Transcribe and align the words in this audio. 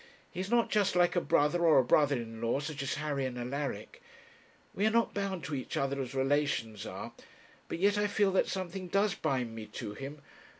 He 0.31 0.39
is 0.39 0.49
not 0.49 0.71
just 0.71 0.95
like 0.95 1.15
a 1.15 1.21
brother 1.21 1.63
or 1.63 1.77
a 1.77 1.83
brother 1.83 2.15
in 2.15 2.41
law, 2.41 2.59
such 2.59 2.81
as 2.81 2.95
Harry 2.95 3.23
and 3.27 3.37
Alaric; 3.37 4.01
we 4.73 4.87
are 4.87 4.89
not 4.89 5.13
bound 5.13 5.43
to 5.43 5.53
each 5.53 5.77
other 5.77 6.01
as 6.01 6.15
relations 6.15 6.87
are; 6.87 7.13
but 7.67 7.77
yet 7.77 7.99
I 7.99 8.07
feel 8.07 8.31
that 8.31 8.47
something 8.47 8.87
does 8.87 9.13
bind 9.13 9.53
me 9.53 9.67
to 9.67 9.93
him. 9.93 10.23